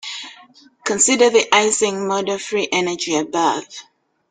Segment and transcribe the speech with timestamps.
[0.83, 3.65] Consider the Ising model free energy above.